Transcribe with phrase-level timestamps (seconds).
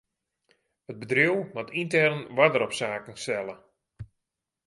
[0.91, 3.55] It bedriuw moat yntern oarder op saken stelle.